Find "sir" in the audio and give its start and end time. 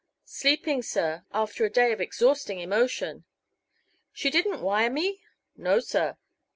0.81-1.25, 5.79-6.17